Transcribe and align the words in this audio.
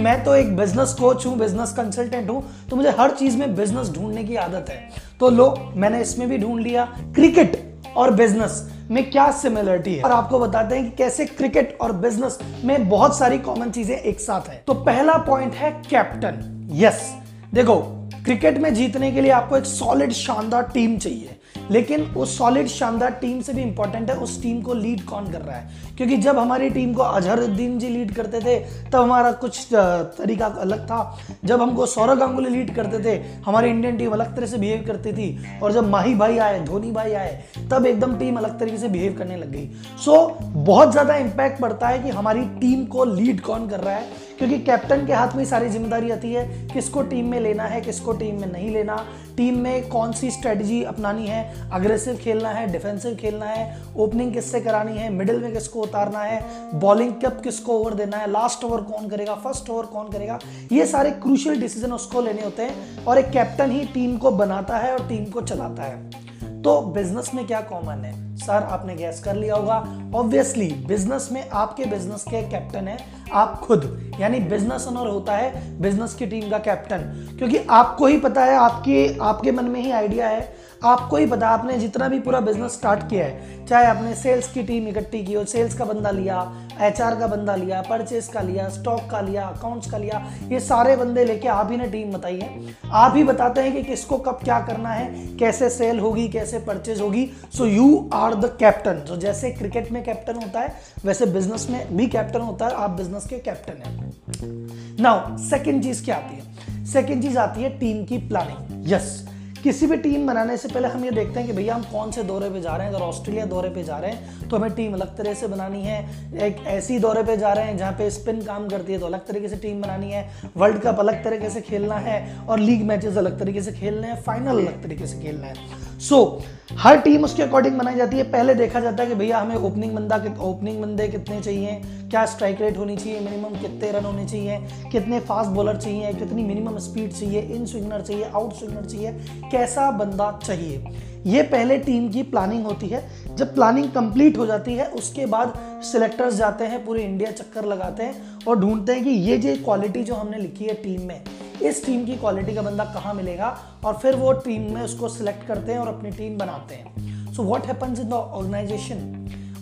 मैं 0.00 0.22
तो 0.24 0.34
एक 0.34 0.56
बिज़नेस 0.56 0.92
कोच 1.00 1.26
हूँ 1.26 1.36
बिज़नेस 1.38 1.72
कंसल्टेंट 1.72 2.30
हूँ 2.30 2.42
तो 2.70 2.76
मुझे 2.76 2.90
हर 2.98 3.10
चीज़ 3.12 3.36
में 3.38 3.54
बिज़नेस 3.56 3.90
ढूँढने 3.90 4.24
की 4.24 4.36
आदत 4.38 4.70
है। 4.70 4.88
तो 5.20 5.28
लो, 5.30 5.72
मैंने 5.76 6.00
इसमें 6.02 6.28
भी 6.28 6.38
ढूंढ 6.38 6.60
लिया 6.60 6.84
क्रिकेट 7.14 7.56
और 7.96 8.14
बिज़नेस 8.14 8.62
में 8.90 9.10
क्या 9.10 9.30
सिमिलरिटी 9.32 9.94
है। 9.94 10.02
और 10.02 10.10
आपको 10.10 10.38
बताते 10.38 10.76
हैं 10.76 10.84
कि 10.84 10.96
कैसे 10.96 11.24
क्रिकेट 11.26 11.76
और 11.80 11.92
बिज़नेस 11.98 12.38
में 12.64 12.88
बहुत 12.88 13.18
सारी 13.18 13.38
कॉमन 13.40 13.70
चीज़ें 13.70 13.96
एक 13.96 14.20
साथ 14.20 14.48
है। 14.48 14.62
तो 14.66 14.74
पहला 14.74 15.16
पॉइंट 15.26 15.54
है 15.54 15.70
कैप्टन 15.90 16.68
यस 16.74 17.12
देखो 17.54 17.76
क्रिकेट 18.24 18.58
में 18.58 18.72
जीतने 18.74 19.10
के 19.12 19.20
लिए 19.20 19.30
आपको 19.32 19.56
एक 19.56 19.64
सॉलिड 19.66 20.12
शानदार 20.12 20.70
टीम 20.74 20.96
चाहिए। 20.98 21.36
लेकिन 21.70 22.02
उस 22.16 22.36
सॉलिड 22.38 22.66
शानदार 22.68 23.10
टीम 23.20 23.40
से 23.40 23.52
भी 23.52 23.62
इंपॉर्टेंट 23.62 24.10
है 24.10 24.16
उस 24.18 24.40
टीम 24.42 24.60
को 24.62 24.74
लीड 24.74 25.04
कौन 25.04 25.30
कर 25.32 25.40
रहा 25.40 25.56
है? 25.56 25.94
क्योंकि 25.96 26.16
जब 26.18 26.38
हमारी 26.38 26.70
टीम 26.70 26.92
को 26.94 27.02
अजहरुद्दीन 27.02 27.78
जी 27.78 27.88
लीड 27.88 28.14
करते 28.14 28.40
थे 28.40 28.58
तब 28.90 28.96
हमारा 28.96 29.32
कुछ 29.34 29.66
तरीका 29.72 30.46
अलग 30.46 30.84
था। 30.86 31.00
जब 31.44 31.62
हमको 31.62 31.86
सौरभ 31.86 32.18
गांगुली 32.18 32.50
लीड 32.50 32.74
करते 32.74 33.02
थे 33.04 33.16
हमारी 33.46 33.70
इंडियन 33.70 33.96
टीम 33.96 34.12
अलग 34.12 34.36
तरह 34.36 34.46
से 34.46 34.58
बिहेव 34.58 34.84
करती 34.86 35.12
थी। 35.12 35.58
और 35.62 35.72
जब 35.72 35.88
माही 35.90 36.14
भाई 36.14 36.38
आए 36.38 36.60
धोनी 36.64 36.90
भाई 36.92 37.12
आए 37.14 37.42
तब 37.70 37.86
एकदम 37.86 38.16
टीम 38.18 38.36
अलग 38.36 38.58
तरीके 38.60 38.78
से 38.78 38.88
बिहेव 38.88 39.16
करने 39.18 39.36
लग 39.36 39.52
गई। 39.52 39.68
सो 39.98 40.12
so, 40.12 40.56
बहुत 40.56 40.90
ज़्यादा 40.92 41.16
इंपैक्ट 41.16 41.60
पड़ता 41.60 41.88
है 41.88 41.98
कि 41.98 42.10
हमारी 42.10 42.44
टीम 42.60 42.84
को 42.86 43.04
लीड 43.06 43.40
कौन 43.40 43.68
कर 43.68 43.80
रहा 43.80 43.94
है। 43.94 44.28
क्योंकि 44.38 44.58
कैप्टन 44.58 45.04
के 45.06 45.12
हाथ 45.12 45.34
में 45.36 45.44
सारी 45.44 45.68
ज़िम्मेदारी 45.68 46.10
आती 46.10 46.32
है 46.32 46.44
किसको 46.68 47.02
टीम 47.02 47.26
में 47.26 47.38
लेना 47.40 47.64
है 47.64 47.80
किसको 47.80 48.12
टीम 48.12 48.40
में 48.40 48.46
नहीं 48.52 48.70
लेना। 48.70 48.96
टीम 49.36 49.58
में 49.58 49.88
कौन 49.88 50.12
सी 50.12 50.30
स्ट्रेटजी 50.30 50.82
अपनानी 50.84 51.26
है 51.26 51.39
अग्रेसिव 51.72 52.16
खेलना 52.16 52.48
है, 52.48 52.66
डिफेंसिव 52.72 53.14
खेलना 53.14 53.46
है, 53.46 53.76
ओपनिंग 53.96 54.32
किससे 54.34 54.60
करानी 54.60 54.96
है, 54.98 55.10
मिडिल 55.10 55.40
में 55.40 55.52
किसको 55.52 55.82
उतारना 55.82 56.18
है, 56.18 56.40
बॉलिंग 56.80 57.12
कब 57.24 57.40
किसको 57.42 57.78
ओवर 57.78 57.94
देना 57.94 58.16
है 58.16 58.30
लास्ट 58.30 58.64
ओवर 58.64 58.80
कौन 58.82 59.08
करेगा 59.08 59.34
फ़र्स्ट 59.34 59.70
ओवर 59.70 59.86
कौन 59.86 60.10
करेगा, 60.10 60.38
ये 60.72 60.86
सारे 60.86 61.10
क्रूशियल 61.18 61.60
डिसीज़न 61.60 61.92
उसको 61.92 62.20
लेने 62.20 62.42
होते 62.42 62.62
हैं 62.62 63.04
और 63.04 63.18
एक 63.18 63.30
कैप्टन 63.30 63.70
ही 63.70 63.84
टीम 63.94 64.16
को 64.16 64.30
बनाता 64.32 64.78
है 64.78 64.92
और 64.92 65.06
टीम 65.08 65.24
को 65.24 65.40
चलाता 65.42 65.82
है। 65.82 66.28
तो 66.62 66.80
बिज़नेस 66.94 67.30
में 67.34 67.46
क्या 67.46 67.60
कॉमन 67.60 68.04
है? 68.04 68.12
सर 68.36 68.62
आपने 68.64 68.94
गैस 68.96 69.20
कर 69.20 69.34
लिया 69.36 69.54
होगा। 69.54 69.76
ऑब्वियसली 70.14 70.68
बिज़नेस 70.86 71.28
में 71.32 71.48
आपके 71.50 71.84
बिज़नेस 71.84 72.24
के 72.24 72.40
कैप्टन 72.50 72.88
है 72.88 72.96
आप 73.32 73.58
खुद। 73.60 74.14
यानी 74.20 74.40
बिज़नेस 74.40 74.86
ओनर 74.88 75.08
होता 75.08 75.36
है 75.36 75.80
बिज़नेस 75.80 76.14
की 76.14 76.26
टीम 76.26 76.48
का 76.50 76.58
कैप्टन 76.58 77.02
क्योंकि 77.38 77.58
आपको 77.70 78.06
ही 78.06 78.18
पता 78.18 78.44
है, 78.44 78.56
आपके 78.56 79.18
आपके 79.22 79.52
मन 79.52 79.64
में 79.64 79.80
ही 79.80 79.90
आइडिया 79.90 80.28
है 80.28 80.40
आपको 80.84 81.16
ही 81.16 81.26
पता, 81.26 81.48
आपने 81.48 81.78
जितना 81.78 82.08
भी 82.08 82.18
पूरा 82.20 82.40
बिज़नेस 82.40 82.72
स्टार्ट 82.72 83.08
किया 83.10 83.24
है, 83.24 83.66
चाहे 83.66 83.86
आपने 83.86 84.14
सेल्स 84.14 84.52
की 84.52 84.62
टीम 84.62 84.86
इकट्ठी 84.88 85.22
की 85.24 85.34
हो 85.34 85.44
सेल्स 85.44 85.74
का 85.74 85.84
बंदा 85.84 86.10
लिया 86.10 86.40
एचआर 86.82 87.14
का 87.16 87.26
बंदा 87.26 87.54
लिया 87.56 87.80
परचेस 87.82 88.28
का 88.28 88.40
लिया 88.40 88.68
स्टॉक 88.68 89.00
का 89.10 89.20
लिया 89.20 89.42
अकाउंट्स 89.44 89.90
का 89.90 89.98
लिया, 89.98 90.22
ये 90.48 90.60
सारे 90.60 90.96
बंदे 90.96 91.24
लेके 91.24 91.48
आप 91.48 91.70
ही 91.70 91.76
ने 91.76 91.86
टीम 91.86 92.12
बताई 92.12 92.38
है। 92.40 92.74
आप 92.92 93.16
ही 93.16 93.24
बताते 93.24 93.60
हैं 93.60 93.72
कि 93.72 93.82
किसको 93.82 94.18
कब 94.18 94.40
क्या 94.44 94.60
करना 94.60 94.88
है, 94.88 95.36
कैसे 95.36 95.70
सेल 95.70 95.98
होगी, 96.00 96.28
कैसे 96.28 96.58
परचेज 96.58 97.00
होगी। 97.00 97.28
So 97.56 97.66
you 97.66 98.08
are 98.12 98.34
the 98.34 98.56
captain 98.60 99.04
जो 99.06 99.16
जैसे 99.16 99.50
क्रिकेट 99.50 99.90
में 99.92 100.02
कैप्टन 100.04 100.36
होता 100.36 100.60
है, 100.60 100.74
वैसे 101.04 101.26
बिज़नेस 101.26 101.66
में 101.70 101.96
भी 101.96 102.06
कैप्टन 102.06 102.40
होता 102.40 102.66
है, 102.66 102.74
आप 102.74 102.90
बिज़नेस 102.90 103.26
के 103.26 103.38
कैप्टन 103.38 103.82
है। 103.82 105.02
नाउ 105.02 105.36
सेकेंड 105.40 105.82
चीज़ 105.82 106.04
क्या 106.04 106.16
आती 106.16 106.36
है? 106.36 106.84
सेकेंड 106.86 107.22
चीज़ 107.22 107.38
आती 107.38 107.62
है 107.62 107.78
टीम 107.78 108.04
की 108.04 108.18
प्लानिंग 108.18 108.92
यस 108.92 109.26
किसी 109.62 109.86
भी 109.86 109.96
टीम 109.98 110.26
बनाने 110.26 110.56
से 110.56 110.68
पहले 110.68 110.88
हम 110.88 111.04
ये 111.04 111.10
देखते 111.10 111.40
हैं 111.40 111.46
कि 111.48 111.54
भैया 111.54 111.74
हम 111.74 111.82
कौन 111.82 112.10
से 112.10 112.22
दौरे 112.22 112.48
पे 112.50 112.60
जा 112.60 112.76
रहे 112.76 112.86
हैं? 112.86 112.94
अगर 112.94 113.04
ऑस्ट्रेलिया 113.04 113.44
दौरे 113.46 113.68
पे 113.70 113.82
जा 113.84 113.98
रहे 113.98 114.10
हैं 114.10 114.48
तो 114.48 114.56
हमें 114.56 114.74
टीम 114.74 114.94
अलग 114.94 115.16
तरह 115.16 115.34
से 115.34 115.46
बनानी 115.48 115.82
है। 115.82 115.98
एक 116.46 116.64
ऐसी 116.68 116.98
दौरे 116.98 117.22
पे 117.22 117.36
जा 117.36 117.52
रहे 117.52 117.64
हैं 117.64 117.76
जहाँ 117.78 117.92
पे 117.92 118.10
स्पिन 118.10 118.42
काम 118.42 118.68
करती 118.68 118.92
है 118.92 118.98
तो 118.98 119.06
अलग 119.06 119.26
तरीके 119.26 119.48
से 119.48 119.56
टीम 119.58 119.80
बनानी 119.82 120.10
है। 120.10 120.28
वर्ल्ड 120.56 120.80
कप 120.82 121.00
अलग 121.00 121.22
तरीके 121.24 121.50
से 121.50 121.60
खेलना 121.60 121.94
है 121.98 122.18
और 122.46 122.58
लीग 122.58 122.84
मैचेस 122.86 123.16
अलग 123.16 123.38
तरीके 123.40 123.62
से 123.62 123.72
खेलने 123.72 124.06
हैं 124.06 124.20
फाइनल 124.22 124.58
अलग 124.58 124.82
तरीके 124.82 125.06
से 125.06 125.22
खेलना 125.22 125.46
है। 125.46 125.89
सो 126.00 126.16
so, 126.16 126.78
हर 126.78 126.98
टीम 126.98 127.24
उसके 127.24 127.42
अकॉर्डिंग 127.42 127.76
बनाई 127.78 127.94
जाती 127.94 128.16
है। 128.16 128.22
पहले 128.32 128.54
देखा 128.54 128.80
जाता 128.80 129.02
है 129.02 129.08
कि 129.08 129.14
भैया 129.14 129.38
हमें 129.38 129.54
ओपनिंग 129.56 129.94
बंदा 129.94 130.16
ओपनिंग 130.40 130.80
बंदे 130.82 131.08
कितने 131.08 131.40
चाहिए 131.40 131.80
क्या 132.10 132.24
स्ट्राइक 132.26 132.60
रेट 132.60 132.76
होनी 132.78 132.96
चाहिए 132.96 133.20
मिनिमम 133.20 133.58
कितने 133.60 133.90
रन 133.92 134.04
होने 134.04 134.24
चाहिए 134.24 134.58
कितने 134.92 135.18
फास्ट 135.20 135.50
बॉलर 135.50 135.76
चाहिए 135.76 136.12
कितनी 136.12 136.44
मिनिमम 136.44 136.78
स्पीड 136.78 137.12
चाहिए 137.12 137.40
इन 137.56 137.66
स्विंगनर 137.66 138.00
चाहिए 138.00 138.24
आउट 138.24 138.52
स्विंगनर 138.52 138.84
चाहिए 138.84 139.50
कैसा 139.50 139.90
बंदा 139.90 140.30
चाहिए। 140.44 140.84
ये 141.26 141.42
पहले 141.42 141.78
टीम 141.78 142.08
की 142.08 142.22
प्लानिंग 142.22 142.64
होती 142.64 142.88
है। 142.88 143.04
जब 143.36 143.54
प्लानिंग 143.54 143.90
कंप्लीट 143.90 144.38
हो 144.38 144.46
जाती 144.46 144.74
है 144.74 144.86
उसके 144.94 145.26
बाद 145.26 145.58
सिलेक्टर्स 145.90 146.34
जाते 146.34 146.64
हैं 146.64 146.84
पूरे 146.86 147.02
इंडिया 147.02 147.30
चक्कर 147.32 147.64
लगाते 147.64 148.02
हैं 148.02 148.38
और 148.48 148.58
ढूंढते 148.60 148.92
हैं 148.92 149.04
कि 149.04 149.10
ये 149.10 149.38
जो 149.38 149.56
क्वालिटी 149.64 150.04
जो 150.04 150.14
हमने 150.14 150.38
लिखी 150.38 150.64
है 150.64 150.74
टीम 150.74 151.06
में 151.08 151.20
इस 151.62 151.84
टीम 151.86 152.04
की 152.06 152.16
क्वालिटी 152.16 152.54
का 152.54 152.62
बंदा 152.62 152.84
कहाँ 152.84 153.14
मिलेगा? 153.14 153.58
और 153.84 153.94
फिर 153.94 154.16
वो 154.16 154.32
टीम 154.32 154.62
में 154.74 154.82
उसको 154.82 155.08
सिलेक्ट 155.08 155.46
करते 155.46 155.72
हैं 155.72 155.78
और 155.78 155.88
अपनी 155.88 156.10
टीम 156.10 156.38
बनाते 156.38 156.74
हैं। 156.74 157.32
So 157.34 157.42
what 157.42 157.66
happens 157.66 158.00
in 158.00 158.08
the 158.08 158.12
organization 158.12 159.16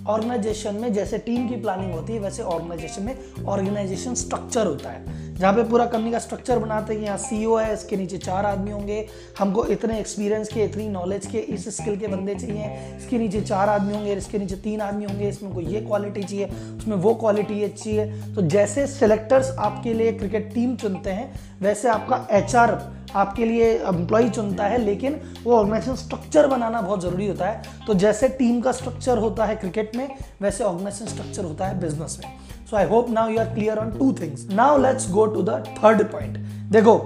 organization 0.09 0.75
में 0.75 0.93
जैसे 0.93 1.19
टीम 1.19 1.49
की 1.49 1.57
प्लानिंग 1.57 1.93
होती 1.93 2.13
है, 2.13 2.19
वैसे 2.19 2.43
ऑर्गेनाइजेशन 2.43 3.03
में 3.03 3.45
ऑर्गेनाइजेशन 3.45 4.15
स्ट्रक्चर 4.15 4.67
होता 4.67 4.91
है। 4.91 5.28
जहाँ 5.39 5.53
पे 5.55 5.63
पूरा 5.65 5.85
कंपनी 5.87 6.11
का 6.11 6.19
स्ट्रक्चर 6.19 6.59
बनाते 6.59 6.95
हैं, 6.95 7.03
यहाँ 7.03 7.17
सी 7.19 7.37
है, 7.37 7.73
इसके 7.75 7.97
नीचे 7.97 8.19
चार 8.19 8.47
आदमी 8.47 8.71
होंगे। 8.71 9.07
हमको 9.39 9.65
इतने 9.67 9.99
एक्सपीरियंस 10.01 10.49
के, 10.49 10.65
इतनी 10.65 10.89
नॉलेज 10.89 11.27
के, 11.27 11.39
इस 11.39 11.69
स्किल 11.77 11.97
के 11.97 12.07
बंदे 12.07 12.35
चाहिए। 12.35 12.97
इसके 12.97 13.19
नीचे 13.19 13.41
चार 13.43 13.69
आदमी 13.69 13.95
होंगे, 13.95 14.15
इसके 14.15 14.39
नीचे 14.39 14.57
तीन 14.59 14.81
आदमी 14.81 15.05
होंगे, 15.05 15.29
इसमें 15.29 15.53
कोई 15.55 15.65
ये 15.67 15.81
क्वालिटी 15.81 16.23
चाहिए, 16.23 16.47
उसमें 16.79 16.97
वो 16.97 17.15
क्वालिटी 17.17 17.63
अच्छी 17.65 17.97
है 17.97 18.35
तो 18.35 18.43
जैसे 18.49 18.87
सिलेक्टर्स 18.89 19.51
आपके 19.51 19.95
लिए 19.95 20.13
क्रिकेट 20.13 20.53
टीम 20.55 20.75
चुनते 20.77 21.11
हैं, 21.11 21.33
वैसे 21.61 21.89
आपका 21.89 22.27
एचआर 22.33 22.79
आपके 23.17 23.45
लिए 23.45 23.73
एम्प्लॉय 23.79 24.29
चुनता 24.31 24.65
है, 24.65 24.79
लेकिन 24.79 25.21
वो 25.45 25.55
ऑर्गेनाइजेशन 25.55 25.95
स्ट्रक्चर 25.97 26.47
बनाना 26.47 26.81
बहुत 26.81 27.03
ज़रूरी 27.03 27.27
होता 27.27 27.47
है। 27.47 27.63
तो 27.87 27.95
जैसे 27.97 28.29
टीम 28.31 28.61
का 28.61 28.73
स्ट्रक्चर 28.73 29.19
होता 29.19 29.45
है 29.45 29.57
क्रिकेट 29.57 29.97
में, 29.97 30.09
वैसे 30.43 30.65
ऑर्गेनाइजेशन 30.65 31.07
स्ट्रक्चर 31.07 31.45
होता 31.45 31.67
है 31.67 31.81
बिज़नेस 31.81 32.19
में। 32.19 32.33
So 32.71 32.77
I 32.77 32.85
hope 32.85 33.11
now 33.11 33.29
you 33.29 33.39
are 33.41 33.47
clear 33.55 33.79
on 33.79 33.91
two 33.91 34.13
things 34.13 34.47
now 34.51 34.79
let's 34.79 35.11
go 35.11 35.25
to 35.27 35.43
the 35.43 35.63
third 35.77 36.03
point 36.13 36.37
देखो 36.73 36.97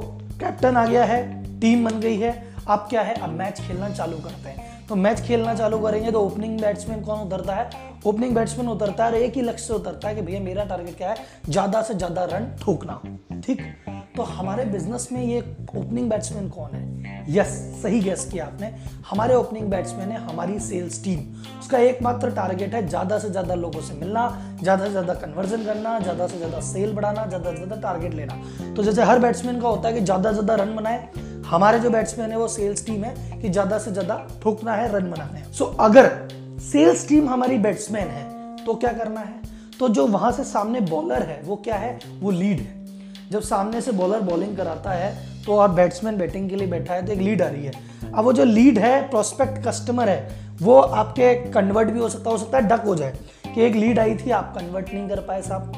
कैप्टन 0.41 0.77
आ 0.77 0.87
गया 0.87 1.05
है 1.05 1.21
टीम 1.61 1.85
बन 1.85 2.01
गई 2.01 2.17
है। 2.19 2.31
अब 2.69 2.87
क्या 2.91 3.03
है? 3.03 3.15
अब 3.15 3.31
मैच 3.31 3.61
खेलना 3.61 3.89
चालू 3.91 4.17
करते 4.17 4.49
हैं। 4.49 4.87
तो 4.89 4.95
मैच 4.97 5.21
खेलना 5.21 5.55
चालू 5.55 5.79
करेंगे 5.79 6.11
तो 6.13 6.21
ओपनिंग 6.21 6.61
बैट्समैन 6.61 7.01
कौन 7.03 7.21
उतरता 7.21 7.55
है? 7.55 7.71
ओपनिंग 8.07 8.35
बैट्समैन 8.35 8.69
उतरता 8.69 9.05
है 9.05 9.11
और 9.11 9.17
एक 9.17 9.37
ही 9.37 9.43
लक्ष्य 9.43 9.67
से 9.67 9.75
उतरता 9.75 10.09
है 10.09 10.15
कि 10.15 10.23
भैया, 10.23 10.41
मेरा 10.41 10.65
टारगेट 10.65 10.97
क्या 10.97 11.11
है? 11.11 11.17
ज़्यादा 11.49 11.83
से 11.83 11.95
ज़्यादा 11.95 12.25
रन 12.33 12.51
ठोकना। 12.63 13.01
ठीक? 13.45 13.63
तो 14.17 14.23
हमारे 14.23 14.65
बिज़नेस 14.65 15.09
में 15.13 15.23
ये 15.23 15.41
ओपनिंग 15.77 16.11
बैट्समैन 16.11 16.49
कौन 16.49 16.71
है? 16.71 16.85
यस 17.29 17.49
सही 17.83 18.01
गेस 18.01 18.29
किया 18.33 18.45
आपने। 18.45 18.73
हमारे 19.11 19.35
ओपनिंग 19.35 19.69
बैट्समैन 19.71 20.09
है, 20.09 20.19
हमारी 20.23 20.59
सेल्स 20.61 21.03
टीम 21.05 21.21
उसका 21.61 21.79
एकमात्र 21.81 22.31
टारगेट 22.31 22.75
है 22.75 22.87
ज़्यादा 22.89 23.19
से 23.19 23.31
ज़्यादा 23.31 23.55
लोगों 23.55 23.81
से 23.81 23.95
मिलना, 23.95 24.29
ज़्यादा 24.63 24.85
से 24.85 24.91
ज़्यादा 24.91 25.15
कन्वर्जन 25.17 25.65
करना, 25.65 25.99
ज़्यादा 26.01 26.27
से 26.27 26.39
ज़्यादा 26.39 26.61
सेल 26.63 26.93
बढ़ाना, 26.95 27.27
ज़्यादा 27.27 27.51
से 27.51 27.57
ज़्यादा 27.57 27.77
टारगेट 27.83 28.15
लेना। 28.15 28.75
तो 28.75 28.83
जैसे 28.83 29.03
हर 29.03 29.19
बैट्समैन 29.19 29.61
का 29.61 29.69
होता 29.69 29.89
है 29.89 29.95
कि 29.95 30.01
ज़्यादा 30.01 30.31
से 30.31 30.35
ज़्यादा 30.35 30.63
रन 30.63 30.75
बनाए। 30.77 31.09
हमारे 31.47 31.81
जो 31.81 31.91
बैट्समैन 31.91 32.31
है, 32.31 32.37
वो 32.39 32.49
सेल्स 32.49 32.87
टीम 32.87 33.05
है 33.05 33.41
कि 33.41 33.49
ज़्यादा 33.49 33.79
से 33.79 33.93
ज़्यादा 33.93 34.17
ठोकना 34.43 34.75
है 34.75 34.93
रन 34.93 35.11
बनाना 35.11 35.39
है। 35.39 35.53
सो 35.53 35.65
अगर 35.81 36.11
सेल्स 36.63 37.09
टीम 37.09 37.29
हमारी 37.29 37.59
बैट्समैन 37.61 38.09
है 38.09 38.65
तो 38.65 38.75
क्या 38.75 38.93
करना 38.93 39.21
है? 39.21 39.41
तो 39.79 39.89
जो 39.89 40.07
वहाँ 40.07 40.31
से 40.33 40.45
सामने 40.45 40.81
बॉलर 40.83 41.23
है, 41.23 41.41
वो 41.45 41.57
क्या 41.57 41.77
है? 41.77 41.99
वो 42.21 42.31
लीड 42.31 42.61
है। 42.61 42.81
जब 43.31 43.41
सामने 43.43 43.81
से 43.81 43.93
बॉलर 43.93 44.21
बॉलिंग 44.23 44.57
कराता 44.57 44.91
है 44.91 45.11
तो 45.47 45.57
और 45.57 45.71
बैट्समैन 45.71 46.17
बैटिंग 46.17 46.49
के 46.51 46.57
लिए 46.57 46.67
बैठा 46.67 46.95
है 46.95 47.07
तो 47.07 47.13
एक 47.13 47.21
लीड 47.21 47.43
आ 47.43 47.47
रही 47.47 47.65
है। 47.65 47.73
अब 48.15 48.25
वो 48.25 48.33
जो 48.33 48.45
लीड 48.45 48.79
है 48.79 49.01
प्रोस्पेक्ट 49.11 49.65
कस्टमर 49.67 50.09
है, 50.09 50.41
वो 50.63 50.79
आपके 50.79 51.35
कन्वर्ट 51.51 51.89
भी 51.89 52.01
हो 52.01 52.09
सकता 52.09 52.31
हो 52.31 52.39
सकता 52.39 52.59
है 52.59 52.69
डक 52.69 52.85
हो 52.87 52.95
जाए 52.97 53.19
कि 53.55 53.63
एक 53.63 53.75
लीड 53.75 53.99
आई 53.99 54.15
थी, 54.17 54.31
आप 54.31 54.55
कन्वर्ट 54.57 54.93
नहीं 54.95 55.09
कर 55.09 55.21
पाए 55.21 55.43
साहब। 55.43 55.73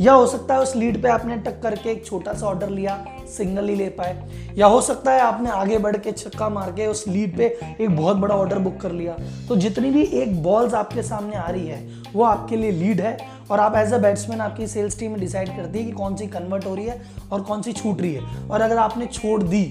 या 0.00 0.12
हो 0.12 0.26
सकता 0.26 0.54
है 0.54 0.60
उस 0.60 0.74
लीड 0.76 1.00
पे 1.02 1.08
आपने 1.08 1.36
टक 1.36 1.60
करके 1.62 1.90
एक 1.90 2.04
छोटा 2.06 2.32
सा 2.32 2.46
ऑर्डर 2.46 2.70
लिया 2.70 2.96
सिंगल 3.28 3.68
ही 3.68 3.74
ले 3.74 3.88
पाए। 3.90 4.54
या 4.56 4.66
हो 4.66 4.80
सकता 4.80 5.12
है 5.12 5.20
आपने 5.20 5.50
आगे 5.50 5.78
बढ़ 5.78 5.96
के 5.96 6.12
छक्का 6.12 6.48
मार 6.48 6.70
के 6.70 6.86
उस 6.86 7.06
लीड 7.08 7.36
पे 7.36 7.46
एक 7.80 7.96
बहुत 7.96 8.16
बड़ा 8.16 8.34
ऑर्डर 8.34 8.58
बुक 8.58 8.76
कर 8.80 8.92
लिया। 8.92 9.16
तो 9.48 9.56
जितनी 9.56 9.90
भी 9.90 10.02
एक 10.14 10.42
बॉल्स 10.42 10.74
आपके 10.74 11.02
सामने 11.02 11.36
आ 11.36 11.48
रही 11.48 11.66
है, 11.66 11.80
वो 12.14 12.24
आपके 12.24 12.56
लिए 12.56 12.70
लीड 12.72 13.00
है 13.00 13.16
और 13.50 13.60
आप 13.60 13.76
एज 13.76 13.92
अ 13.92 13.98
बैट्समैन 13.98 14.40
आपकी 14.40 14.66
सेल्स 14.66 14.98
टीम 14.98 15.14
डिसाइड 15.14 15.48
करती 15.48 15.78
है 15.78 15.84
कि 15.84 15.92
कौन 15.92 16.16
सी 16.16 16.26
कन्वर्ट 16.26 16.66
हो 16.66 16.74
रही 16.74 16.86
है 16.86 17.00
और 17.32 17.42
कौन 17.42 17.62
सी 17.62 17.72
छूट 17.72 18.00
रही 18.00 18.14
है। 18.14 18.48
और 18.48 18.60
अगर 18.60 18.76
आपने 18.76 19.06
छोड़ 19.06 19.42
दी 19.42 19.64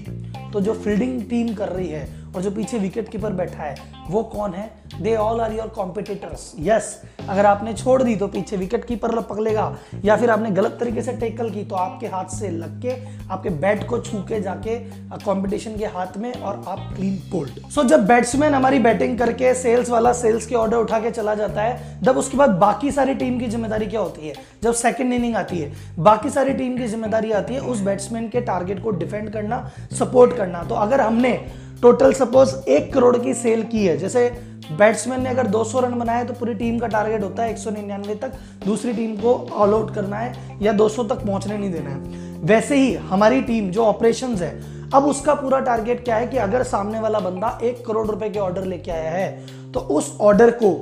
तो 0.52 0.60
जो 0.60 0.74
फील्डिंग 0.74 1.20
टीम 1.30 1.54
कर 1.54 1.68
रही 1.68 1.88
है 1.88 2.04
और 2.36 2.42
जो 2.42 2.50
पीछे 2.50 2.78
विकेट 2.78 3.08
कीपर 3.08 3.32
बैठा 3.34 3.62
है, 3.62 3.74
वो 4.10 4.22
कौन 4.24 4.52
है? 4.54 4.70
They 5.00 5.14
all 5.16 5.40
are 5.40 5.52
your 5.52 5.68
competitors 5.68 6.52
yes 6.60 7.00
अगर 7.28 7.46
आपने 7.46 7.72
छोड़ 7.74 8.02
दी 8.02 8.14
तो 8.16 8.26
पीछे 8.28 8.56
विकेट 8.56 8.84
कीपर 8.84 9.20
पकड़ेगा, 9.20 9.76
या 10.04 10.16
फिर 10.16 10.30
आपने 10.30 10.50
गलत 10.50 10.76
तरीके 10.80 11.02
से 11.02 11.12
टेकल 11.14 11.50
की 11.50 11.64
तो 11.64 11.76
आपके 11.76 12.06
हाथ 12.06 12.28
से 12.30 12.50
लग 12.50 12.80
के, 12.82 12.94
आपके 13.30 13.50
बैट 13.50 13.86
को 13.88 13.98
छू 14.00 14.18
के 14.28 14.40
जाके 14.40 14.78
कंपटीशन 15.16 15.76
के 15.78 15.86
हाथ 15.86 16.16
में 16.16 16.32
और 16.32 16.62
आप 16.68 16.92
क्लीन 16.96 17.18
बोल्ड 17.30 17.60
सो 17.70 17.84
जब 17.84 18.06
बैट्समैन 18.06 18.54
हमारी 18.54 18.78
बैटिंग 18.78 19.18
करके 19.18 19.54
सेल्स 19.54 19.90
वाला 19.90 20.12
सेल्स 20.14 20.46
के 20.46 20.54
ऑर्डर 20.54 20.76
उठा 20.76 21.00
के 21.00 21.10
चला 21.10 21.34
जाता 21.34 21.62
है, 21.62 22.00
तब 22.04 22.18
उसके 22.18 22.36
बाद 22.36 22.50
बाकी 22.58 22.90
सारी 22.92 23.14
टीम 23.14 23.38
की 23.40 23.48
ज़िम्मेदारी 23.48 23.86
क्या 23.86 24.00
होती 24.00 24.28
है? 24.28 24.34
जब 24.62 24.72
सेकेंड 24.74 25.12
इनिंग 25.12 25.36
आती 25.36 25.58
है, 25.58 25.72
बाकी 25.98 26.30
सारी 26.30 26.54
टीम 26.54 26.76
की 26.78 26.86
ज़िम्मेदारी 26.86 27.32
आती 27.32 27.54
है, 27.54 27.60
उस 27.60 27.80
बैट्समैन 27.80 28.28
के 28.28 28.40
टारगेट 28.42 28.82
को 28.82 28.90
डिफेंड 28.92 29.30
करना 29.30 29.70
सपोर्ट 29.92 30.36
करना. 30.36 30.62
तो 30.62 30.74
अगर 30.76 31.00
हमने 31.00 31.38
टोटल 31.82 32.12
सपोज़ 32.12 32.54
एक 32.68 32.92
करोड़ 32.92 33.16
की 33.16 33.32
सेल 33.34 33.62
की 33.62 33.84
है। 33.86 33.96
जैसे 33.96 34.28
बैट्समैन 34.72 35.22
ने 35.22 35.28
अगर 35.28 35.46
200 35.46 35.80
रन 35.80 35.98
बनाए 35.98 36.24
तो 36.24 36.34
पूरी 36.34 36.54
टीम 36.54 36.78
का 36.78 36.86
टारगेट 36.86 37.22
होता 37.22 37.42
है 37.42 37.50
एक 37.50 37.58
सौ 37.58 37.70
निन्यानवे 37.70 38.14
तक। 38.14 38.32
दूसरी 38.64 38.92
टीम 38.92 39.16
को 39.16 39.34
ऑल 39.54 39.74
आउट 39.74 39.94
करना 39.94 40.16
है 40.16 40.58
या 40.62 40.72
200 40.72 41.04
तक 41.04 41.24
पहुँचने 41.26 41.58
नहीं 41.58 41.72
देना 41.72 41.90
है। 41.90 42.40
वैसे 42.44 42.76
ही 42.76 42.94
हमारी 43.04 43.42
टीम 43.42 43.70
जो 43.70 43.84
ऑपरेशन 43.84 44.34
है, 44.34 44.50
अब 44.94 45.04
उसका 45.04 45.34
पूरा 45.34 45.58
टारगेट 45.60 46.04
क्या 46.04 46.16
है 46.16 46.26
कि 46.26 46.36
अगर 46.38 46.62
सामने 46.62 47.00
वाला 47.00 47.18
बंदा 47.20 47.58
एक 47.62 47.84
करोड़ 47.86 48.06
रुपए 48.06 48.28
के 48.30 48.38
ऑर्डर 48.38 48.64
लेके 48.64 48.90
आया 48.90 49.10
है 49.10 49.65
तो 49.74 49.80
उस 49.90 50.16
ऑर्डर 50.20 50.50
को 50.52 50.72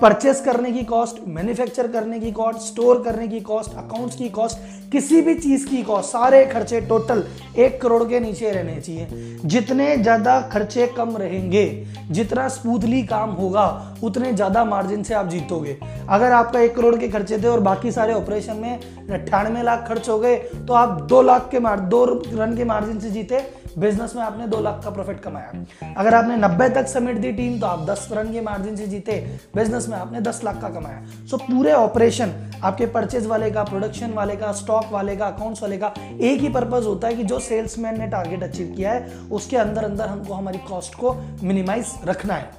परचेस 0.00 0.40
करने 0.40 0.70
की 0.72 0.82
कॉस्ट 0.84 1.16
मैन्युफैक्चर 1.28 1.88
करने 1.88 2.18
की 2.20 2.30
कॉस्ट 2.32 2.60
स्टोर 2.62 3.02
करने 3.04 3.28
की 3.28 3.40
कॉस्ट 3.42 3.76
अकाउंट्स 3.78 4.16
की 4.16 4.28
कॉस्ट 4.30 4.58
किसी 4.92 5.20
भी 5.22 5.34
चीज़ 5.34 5.66
की 5.66 5.82
कॉस्ट 5.82 6.10
सारे 6.10 6.44
खर्चे 6.46 6.80
टोटल 6.80 7.22
एक 7.58 7.80
करोड़ 7.82 8.02
के 8.04 8.20
नीचे 8.20 8.50
रहने 8.50 8.80
चाहिए। 8.80 9.38
जितने 9.44 9.96
ज़्यादा 9.96 10.40
खर्चे 10.52 10.86
कम 10.96 11.16
रहेंगे, 11.16 11.64
जितना 12.10 12.48
स्मूथली 12.48 13.02
काम 13.04 13.30
होगा, 13.30 13.96
उतने 14.02 14.32
ज़्यादा 14.32 14.64
मार्जिन 14.64 15.02
से 15.02 15.14
आप 15.14 15.28
जीतोगे। 15.28 15.78
अगर 16.08 16.32
आपका 16.32 16.60
एक 16.60 16.74
करोड़ 16.76 16.94
के 16.96 17.08
खर्चे 17.08 17.38
थे 17.38 17.48
और 17.48 17.60
बाकी 17.60 17.92
सारे 17.92 18.14
ऑपरेशन 18.14 18.56
में 18.56 19.08
अट्ठानवे 19.12 19.62
लाख 19.62 19.88
खर्च 19.88 20.08
हो 20.08 20.18
गए 20.18 20.36
तो 20.36 20.74
आप 20.74 21.00
दो 21.02 21.22
लाख 21.22 21.48
के 21.50 21.58
मार, 21.58 21.80
दो 21.80 22.04
रन 22.04 22.56
के 22.56 22.64
मार्जिन 22.64 23.00
से 23.00 23.10
जीते 23.10 23.44
बिज़नेस 23.78 24.14
में 24.16 24.22
आपने 24.22 24.46
दो 24.46 24.60
लाख 24.60 24.80
का 24.84 24.90
प्रॉफिट 24.90 25.20
कमाया। 25.20 25.94
अगर 25.96 26.14
आपने 26.14 26.36
नब्बे 26.36 26.68
तक 26.68 26.86
समेट 26.86 27.16
दी 27.16 27.32
टीम 27.32 27.58
तो 27.60 27.66
आप 27.66 27.84
दस 27.86 28.08
रन 28.12 28.32
के 28.32 28.40
मार्जिन 28.40 28.76
से 28.76 28.86
जीते। 28.86 29.12
बिज़नेस 29.54 29.88
में 29.88 29.96
आपने 29.98 30.20
दस 30.20 30.40
लाख 30.44 30.60
का 30.60 30.68
कमाया। 30.70 31.26
सो 31.30 31.36
पूरे 31.36 31.72
ऑपरेशन 31.72 32.32
आपके 32.64 32.86
परचेज 32.88 33.26
वाले 33.26 33.50
का 33.50 33.62
प्रोडक्शन 33.64 34.12
वाले 34.12 34.36
का 34.36 34.52
स्टॉक 34.52 34.92
वाले 34.92 35.16
का 35.16 35.26
अकाउंट्स 35.26 35.62
वाले 35.62 35.78
का, 35.78 35.92
एक 36.20 36.40
ही 36.40 36.48
पर्पज 36.48 36.86
होता 36.86 37.08
है 37.08 37.14
कि 37.14 37.24
जो 37.24 37.38
सेल्समैन 37.40 37.98
ने 38.00 38.06
टारगेट 38.06 38.42
अचीव 38.42 38.72
किया 38.76 38.92
है, 38.92 39.06
उसके 39.32 39.56
अंदर 39.56 39.84
अंदर 39.84 40.06
हमको 40.06 40.34
हमारी 40.34 40.58
कॉस्ट 40.68 40.94
को 40.94 41.14
मिनिमाइज 41.42 41.94
रखना 42.04 42.34
है। 42.34 42.50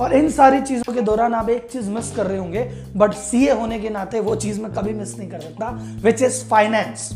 और 0.00 0.12
इन 0.14 0.30
सारी 0.30 0.60
चीज़ों 0.62 0.92
के 0.94 1.00
दौरान 1.00 1.34
आप 1.34 1.48
एक 1.50 1.68
चीज़ 1.72 1.88
मिस 1.90 2.10
कर 2.16 2.26
रहे 2.26 2.38
होंगे 2.38 2.62
बट 2.96 3.14
सीए 3.14 3.52
होने 3.52 3.78
के 3.80 3.88
नाते 3.88 4.20
वो 4.20 4.36
चीज़ 4.36 4.60
मैं 4.60 4.72
कभी 4.72 4.92
मिस 4.94 5.18
नहीं 5.18 5.28
कर 5.30 5.40
सकता 5.40 5.68
विच 6.02 6.22
इज़ 6.22 6.44
फाइनेंस 6.44 7.10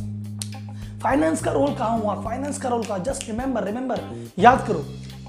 फाइनेंस 1.05 1.43
का 1.43 1.51
रोल 1.53 1.75
कहाँ 1.75 1.99
हुआ? 1.99 2.15
फाइनेंस 2.15 2.59
का 2.59 2.69
रोल 2.69 2.85
कहा? 2.85 2.99
जस्ट 2.99 3.29
रिमेंबर 3.29 3.65
रिमेंबर 3.65 4.01
याद 4.39 4.67
करो 4.69 4.85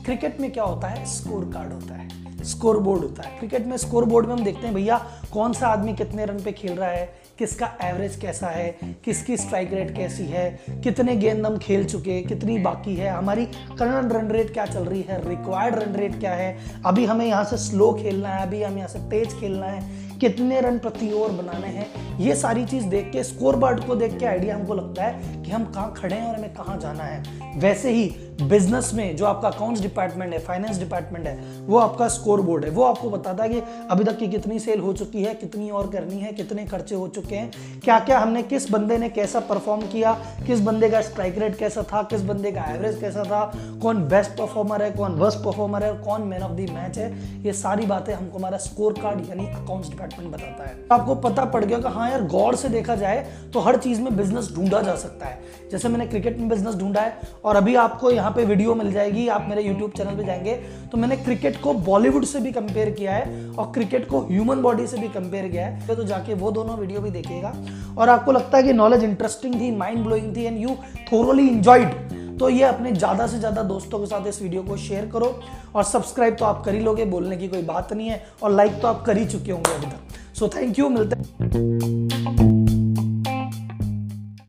क्रिकेट 0.05 0.39
में 0.39 0.51
क्या 0.51 0.63
होता 0.63 0.87
है? 0.87 1.05
स्कोर 1.05 1.45
कार्ड 1.53 1.73
होता 1.73 1.95
है 1.95 2.43
स्कोर 2.43 2.77
बोर्ड 2.77 3.01
होता 3.01 3.23
है। 3.23 3.37
क्रिकेट 3.37 3.65
में 3.65 3.77
स्कोर 3.77 4.05
बोर्ड 4.05 4.27
में 4.27 4.33
हम 4.33 4.43
देखते 4.43 4.65
हैं, 4.67 4.75
भैया, 4.75 4.97
कौन 5.33 5.53
सा 5.53 5.67
आदमी 5.67 5.93
कितने 5.93 6.25
रन 6.25 6.39
पे 6.43 6.51
खेल 6.51 6.71
रहा 6.71 6.89
है? 6.89 7.05
किसका 7.39 7.71
एवरेज 7.83 8.15
कैसा 8.15 8.47
है? 8.47 8.77
किसकी 9.05 9.37
स्ट्राइक 9.37 9.73
रेट 9.73 9.95
कैसी 9.95 10.25
है? 10.25 10.59
कितने 10.69 11.15
गेंद 11.15 11.45
हम 11.45 11.57
खेल 11.57 11.85
चुके 11.85 12.21
कितनी 12.21 12.57
बाकी 12.57 12.95
है? 12.95 13.09
हमारी 13.09 13.45
करंट 13.45 14.13
रन 14.13 14.27
रेट 14.27 14.53
क्या 14.53 14.65
चल 14.65 14.83
रही 14.83 15.01
है? 15.01 15.29
रिक्वायर्ड 15.29 15.75
रन 15.75 15.95
रेट 15.95 16.19
क्या 16.19 16.33
है? 16.33 16.57
अभी 16.85 17.05
हमें 17.05 17.25
यहाँ 17.25 17.43
से 17.43 17.57
स्लो 17.57 17.93
खेलना 17.93 18.29
है, 18.29 18.47
अभी 18.47 18.63
हम 18.63 18.77
यहाँ 18.77 18.89
से 18.89 18.99
तेज 18.99 19.39
खेलना 19.39 19.65
है। 19.65 20.04
कितने 20.19 20.59
रन 20.61 20.77
प्रति 20.79 21.11
ओवर 21.13 21.31
बनाने 21.33 21.67
हैं, 21.67 21.87
ये 22.19 22.35
सारी 22.35 22.65
चीज़ 22.65 22.85
देख 22.87 23.11
के 23.11 23.23
स्कोर 23.23 23.55
बोर्ड 23.55 23.83
को 23.85 23.95
देख 23.95 24.17
के 24.19 24.25
आइडिया 24.25 24.55
हमको 24.55 24.73
लगता 24.73 25.03
है 25.03 25.43
कि 25.43 25.51
हम 25.51 25.65
कहाँ 25.65 25.93
खड़े 25.97 26.15
हैं 26.15 26.27
और 26.27 26.35
हमें 26.35 26.53
कहाँ 26.53 26.77
जाना 26.79 27.03
है। 27.03 27.59
वैसे 27.59 27.91
ही 27.91 28.05
बिज़नेस 28.41 28.91
में 28.93 29.15
जो 29.15 29.25
आपका 29.25 29.47
अकाउंट्स 29.47 29.81
डिपार्टमेंट 29.81 30.33
है 30.33 30.39
फाइनेंस 30.39 30.79
डिपार्टमेंट 30.79 31.27
है, 31.27 31.35
वो 31.65 31.77
आपका 31.77 32.07
स्कोर 32.07 32.41
बोर्ड 32.41 32.65
है। 32.65 32.69
वो 32.71 32.83
आपको 32.83 33.09
बताता 33.09 33.43
है 33.43 33.49
कि 33.49 33.61
अभी 33.91 34.03
तक 34.03 34.17
की 34.17 34.27
कितनी 34.27 34.59
सेल 34.59 34.79
हो 34.79 34.93
चुकी 34.93 35.23
है, 35.23 35.33
कितनी 35.33 35.69
और 35.69 35.89
करनी 35.91 36.19
है, 36.19 36.31
कितने 36.33 36.65
खर्चे 36.65 36.95
हो 36.95 37.07
चुके 37.07 37.35
हैं 37.35 37.79
क्या 37.79 37.99
क्या 37.99 38.19
हमने, 38.19 38.43
किस 38.43 38.69
बंदे 38.71 38.97
ने 38.97 39.09
कैसा 39.09 39.39
परफॉर्म 39.41 39.81
किया, 39.81 40.13
किस 40.47 40.59
बंदे 40.59 40.89
का 40.89 41.01
स्ट्राइक 41.01 41.37
रेट 41.37 41.57
कैसा 41.57 41.83
था, 41.83 42.01
किस 42.03 42.21
बंदे 42.21 42.51
का 42.51 42.63
एवरेज 42.73 42.99
कैसा 43.01 43.23
था, 43.23 43.43
कौन 43.81 44.03
बेस्ट 44.07 44.31
परफॉर्मर 44.31 44.83
है, 44.83 44.91
कौन 44.91 45.15
वर्स्ट 45.15 45.39
परफॉर्मर 45.39 45.83
है 45.83 45.93
कौन 45.99 46.21
मैन 46.23 46.43
ऑफ़ 46.43 46.51
द 46.51 46.69
मैच 46.71 46.97
है, 46.97 47.11
ये 47.43 47.53
सारी 47.53 47.85
बातें 47.85 48.13
हमको 48.13 48.37
हमारा 48.37 48.57
स्कोर 48.59 48.93
कार्ड 48.93 49.29
यानी 49.29 49.45
अकाउंट्स 49.45 49.89
डिपार्टमेंट 49.89 50.04
बताता 50.07 50.63
है। 50.63 50.75
आपको 50.91 51.15
पता 51.17 51.45
पड़ 51.45 51.63
गया 51.65 51.77
कि 51.79 51.89
हाँ 51.89 52.09
यार, 52.09 52.23
गौर 52.23 52.55
से 52.55 52.69
देखा 52.69 52.95
जाए 52.95 53.25
तो 53.53 53.59
हर 53.59 53.77
चीज़ 53.77 54.01
में 54.01 54.15
बिज़नेस 54.17 54.51
ढूंढा 54.55 54.81
जा 54.81 54.95
सकता 54.95 55.25
है। 55.25 55.69
जैसे 55.71 55.89
मैंने 55.89 56.05
क्रिकेट 56.07 56.37
में 56.39 56.49
बिज़नेस 56.49 56.75
ढूंढा 56.75 57.01
है, 57.01 57.17
और 57.45 57.55
अभी 57.55 57.75
आपको 57.77 58.11
यहाँ 58.11 58.31
पे 58.31 58.45
वीडियो 58.45 58.75
मिल 58.75 58.91
जाएगी, 58.91 59.27
आप 59.27 59.45
मेरे 59.49 59.63
यूट्यूब 59.63 59.91
चैनल 59.91 60.17
पे 60.17 60.23
जाएँगे 60.23 60.53
तो 60.91 60.97
मैंने 60.97 61.15
क्रिकेट 61.17 61.61
को 61.61 61.73
बॉलीवुड 61.73 62.25
से 62.25 62.39
भी 62.39 62.51
कंपेयर 62.51 62.89
किया 62.89 63.13
है, 63.13 63.49
और 63.49 63.71
क्रिकेट 63.73 64.07
को 64.09 64.19
ह्यूमन 64.21 64.61
बॉडी 64.61 64.87
से 64.87 64.97
भी 64.97 65.07
कंपेयर 65.09 65.47
किया 65.47 65.65
है। 65.65 65.87
तो 65.87 66.03
जाके 66.03 66.33
वो 66.33 66.51
दोनों 66.51 66.77
वीडियो 66.77 67.01
भी 67.01 67.09
देखिएगा। 67.11 67.53
और 67.97 68.09
आपको 68.09 68.31
लगता 68.31 68.57
है 68.57 68.63
कि 68.63 68.73
नॉलेज 68.73 69.03
इंटरेस्टिंग 69.03 69.59
थी 69.61 69.71
माइंड 69.71 70.03
ब्लोइंग 70.05 70.35
थी 70.35 70.43
एंड 70.43 70.57
यू 70.59 70.75
थोरोली 71.11 71.47
इंजॉइड 71.47 72.14
तो 72.39 72.49
ये 72.49 72.63
अपने 72.63 72.91
ज़्यादा 72.91 73.27
से 73.27 73.37
ज़्यादा 73.39 73.63
दोस्तों 73.63 73.99
के 73.99 74.05
साथ 74.05 74.27
इस 74.27 74.41
वीडियो 74.41 74.63
को 74.63 74.77
शेयर 74.77 75.05
करो 75.05 75.33
और 75.75 75.83
सब्सक्राइब 75.83 76.35
तो 76.35 76.45
आप 76.45 76.63
कर 76.65 76.73
ही 76.73 76.79
लोगे, 76.79 77.05
बोलने 77.05 77.37
की 77.37 77.47
कोई 77.47 77.61
बात 77.63 77.93
नहीं 77.93 78.09
है 78.09 78.23
और 78.43 78.51
लाइक 78.51 78.81
तो 78.81 78.87
आप 78.87 79.03
कर 79.05 79.17
ही 79.17 79.25
चुके 79.25 79.51
होंगे 79.51 79.73
अभी 79.73 79.85
तक। 79.85 80.35
सो 80.35 80.47
थैंक 80.47 80.79
यू 80.79 80.89
मिलते 80.89 81.15
हैं 81.15 82.54